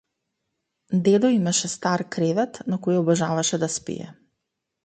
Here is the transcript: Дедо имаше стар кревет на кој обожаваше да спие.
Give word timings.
Дедо 1.03 1.27
имаше 1.39 1.69
стар 1.73 2.03
кревет 2.15 2.59
на 2.73 2.83
кој 2.87 2.99
обожаваше 3.05 3.61
да 3.67 3.71
спие. 3.79 4.13